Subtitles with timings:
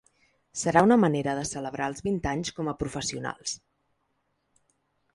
[0.61, 3.57] Serà una manera de celebrar els vint anys com a professionals.